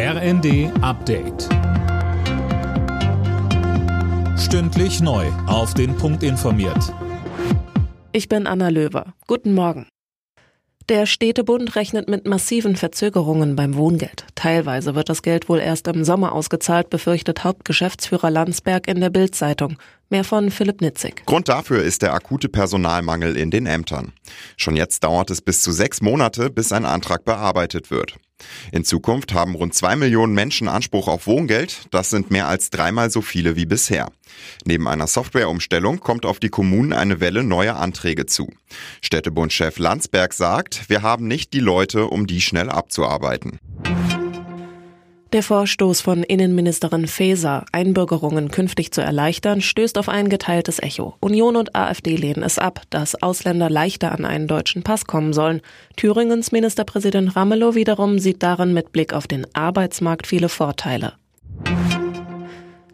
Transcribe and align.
RND 0.00 0.70
Update. 0.80 1.48
Stündlich 4.38 5.00
neu. 5.00 5.26
Auf 5.48 5.74
den 5.74 5.96
Punkt 5.96 6.22
informiert. 6.22 6.94
Ich 8.12 8.28
bin 8.28 8.46
Anna 8.46 8.68
Löwer. 8.68 9.12
Guten 9.26 9.54
Morgen. 9.54 9.88
Der 10.88 11.06
Städtebund 11.06 11.74
rechnet 11.74 12.08
mit 12.08 12.28
massiven 12.28 12.76
Verzögerungen 12.76 13.56
beim 13.56 13.74
Wohngeld. 13.74 14.24
Teilweise 14.36 14.94
wird 14.94 15.08
das 15.08 15.22
Geld 15.22 15.48
wohl 15.48 15.58
erst 15.58 15.88
im 15.88 16.04
Sommer 16.04 16.30
ausgezahlt, 16.30 16.90
befürchtet 16.90 17.42
Hauptgeschäftsführer 17.42 18.30
Landsberg 18.30 18.86
in 18.86 19.00
der 19.00 19.10
Bild-Zeitung. 19.10 19.78
Mehr 20.10 20.24
von 20.24 20.50
Philipp 20.50 20.80
Nitzig. 20.80 21.26
Grund 21.26 21.50
dafür 21.50 21.82
ist 21.82 22.00
der 22.00 22.14
akute 22.14 22.48
Personalmangel 22.48 23.36
in 23.36 23.50
den 23.50 23.66
Ämtern. 23.66 24.14
Schon 24.56 24.74
jetzt 24.74 25.04
dauert 25.04 25.30
es 25.30 25.42
bis 25.42 25.60
zu 25.60 25.70
sechs 25.70 26.00
Monate, 26.00 26.48
bis 26.48 26.72
ein 26.72 26.86
Antrag 26.86 27.26
bearbeitet 27.26 27.90
wird. 27.90 28.16
In 28.72 28.84
Zukunft 28.84 29.34
haben 29.34 29.54
rund 29.54 29.74
zwei 29.74 29.96
Millionen 29.96 30.32
Menschen 30.32 30.68
Anspruch 30.68 31.08
auf 31.08 31.26
Wohngeld. 31.26 31.88
Das 31.90 32.08
sind 32.08 32.30
mehr 32.30 32.46
als 32.46 32.70
dreimal 32.70 33.10
so 33.10 33.20
viele 33.20 33.56
wie 33.56 33.66
bisher. 33.66 34.10
Neben 34.64 34.88
einer 34.88 35.08
Softwareumstellung 35.08 36.00
kommt 36.00 36.24
auf 36.24 36.38
die 36.38 36.48
Kommunen 36.48 36.92
eine 36.94 37.20
Welle 37.20 37.42
neuer 37.42 37.76
Anträge 37.76 38.24
zu. 38.24 38.48
Städtebundchef 39.02 39.78
Landsberg 39.78 40.32
sagt, 40.32 40.88
wir 40.88 41.02
haben 41.02 41.26
nicht 41.26 41.52
die 41.52 41.60
Leute, 41.60 42.06
um 42.06 42.26
die 42.26 42.40
schnell 42.40 42.70
abzuarbeiten. 42.70 43.58
Der 45.34 45.42
Vorstoß 45.42 46.00
von 46.00 46.22
Innenministerin 46.22 47.06
Faeser, 47.06 47.66
Einbürgerungen 47.70 48.50
künftig 48.50 48.92
zu 48.92 49.02
erleichtern, 49.02 49.60
stößt 49.60 49.98
auf 49.98 50.08
ein 50.08 50.30
geteiltes 50.30 50.78
Echo. 50.78 51.16
Union 51.20 51.56
und 51.56 51.76
AfD 51.76 52.16
lehnen 52.16 52.42
es 52.42 52.58
ab, 52.58 52.80
dass 52.88 53.22
Ausländer 53.22 53.68
leichter 53.68 54.12
an 54.12 54.24
einen 54.24 54.48
deutschen 54.48 54.82
Pass 54.82 55.04
kommen 55.04 55.34
sollen. 55.34 55.60
Thüringens 55.96 56.50
Ministerpräsident 56.50 57.36
Ramelow 57.36 57.74
wiederum 57.74 58.18
sieht 58.18 58.42
darin 58.42 58.72
mit 58.72 58.90
Blick 58.90 59.12
auf 59.12 59.26
den 59.26 59.46
Arbeitsmarkt 59.54 60.26
viele 60.26 60.48
Vorteile. 60.48 61.12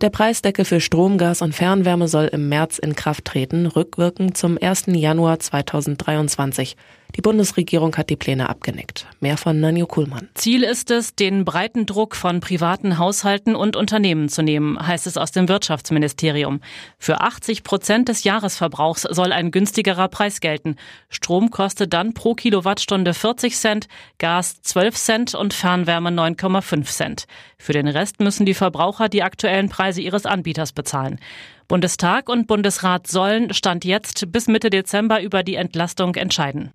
Der 0.00 0.08
Preisdeckel 0.08 0.64
für 0.64 0.80
Strom, 0.80 1.18
Gas 1.18 1.42
und 1.42 1.54
Fernwärme 1.54 2.08
soll 2.08 2.24
im 2.32 2.48
März 2.48 2.78
in 2.78 2.96
Kraft 2.96 3.26
treten, 3.26 3.66
rückwirkend 3.66 4.38
zum 4.38 4.56
1. 4.58 4.84
Januar 4.86 5.38
2023. 5.38 6.76
Die 7.14 7.20
Bundesregierung 7.20 7.94
hat 7.96 8.08
die 8.08 8.16
Pläne 8.16 8.48
abgenickt. 8.48 9.06
Mehr 9.20 9.36
von 9.36 9.60
Nanjo 9.60 9.86
Kuhlmann. 9.86 10.28
Ziel 10.34 10.62
ist 10.62 10.90
es, 10.90 11.14
den 11.14 11.44
breiten 11.44 11.84
Druck 11.84 12.16
von 12.16 12.40
privaten 12.40 12.96
Haushalten 12.96 13.54
und 13.54 13.76
Unternehmen 13.76 14.30
zu 14.30 14.42
nehmen, 14.42 14.78
heißt 14.78 15.06
es 15.06 15.18
aus 15.18 15.30
dem 15.30 15.48
Wirtschaftsministerium. 15.48 16.60
Für 16.98 17.20
80 17.20 17.64
Prozent 17.64 18.08
des 18.08 18.24
Jahresverbrauchs 18.24 19.02
soll 19.02 19.32
ein 19.32 19.50
günstigerer 19.50 20.08
Preis 20.08 20.40
gelten. 20.40 20.76
Strom 21.10 21.50
kostet 21.50 21.92
dann 21.92 22.14
pro 22.14 22.34
Kilowattstunde 22.34 23.12
40 23.12 23.56
Cent, 23.56 23.88
Gas 24.18 24.62
12 24.62 24.94
Cent 24.94 25.34
und 25.34 25.52
Fernwärme 25.52 26.08
9,5 26.08 26.84
Cent. 26.84 27.26
Für 27.58 27.74
den 27.74 27.88
Rest 27.88 28.20
müssen 28.20 28.46
die 28.46 28.54
Verbraucher 28.54 29.08
die 29.10 29.22
aktuellen 29.22 29.68
Preise 29.68 30.00
ihres 30.00 30.24
Anbieters 30.24 30.72
bezahlen. 30.72 31.20
Bundestag 31.68 32.28
und 32.28 32.46
Bundesrat 32.46 33.06
sollen 33.06 33.52
Stand 33.54 33.84
jetzt 33.84 34.32
bis 34.32 34.46
Mitte 34.46 34.70
Dezember 34.70 35.22
über 35.22 35.42
die 35.42 35.54
Entlastung 35.54 36.14
entscheiden. 36.16 36.70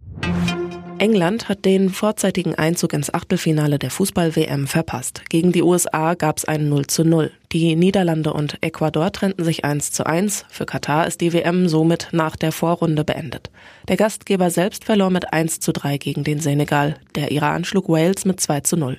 England 1.00 1.48
hat 1.48 1.64
den 1.64 1.90
vorzeitigen 1.90 2.56
Einzug 2.56 2.94
ins 2.94 3.14
Achtelfinale 3.14 3.78
der 3.78 3.92
Fußball-WM 3.92 4.66
verpasst. 4.66 5.22
Gegen 5.30 5.52
die 5.52 5.62
USA 5.62 6.16
gab 6.16 6.38
es 6.38 6.46
ein 6.46 6.70
0 6.70 6.88
zu 6.88 7.04
0. 7.04 7.32
Die 7.52 7.76
Niederlande 7.76 8.34
und 8.34 8.58
Ecuador 8.62 9.12
trennten 9.12 9.44
sich 9.44 9.64
1 9.64 9.92
zu 9.92 10.08
1. 10.08 10.46
Für 10.50 10.66
Katar 10.66 11.06
ist 11.06 11.22
die 11.22 11.34
WM 11.34 11.70
somit 11.70 12.10
nach 12.14 12.36
der 12.36 12.52
Vorrunde 12.52 13.04
beendet. 13.04 13.52
Der 13.88 13.98
Gastgeber 13.98 14.50
selbst 14.50 14.86
verlor 14.86 15.12
mit 15.12 15.32
1 15.32 15.60
zu 15.60 15.72
3 15.72 15.98
gegen 15.98 16.24
den 16.24 16.40
Senegal. 16.40 16.96
Der 17.14 17.32
Iran 17.32 17.64
schlug 17.64 17.90
Wales 17.90 18.26
mit 18.26 18.42
2 18.42 18.62
zu 18.62 18.76
0. 18.78 18.98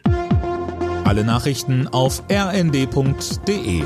Alle 1.04 1.24
Nachrichten 1.24 1.88
auf 1.88 2.22
rnd.de 2.30 3.82